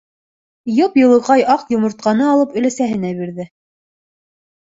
Йып-йылыҡай 0.77 1.43
аҡ 1.57 1.67
йомортҡаны 1.75 2.25
алып 2.29 2.57
өләсәһенә 2.61 3.11
бирҙе. 3.21 3.45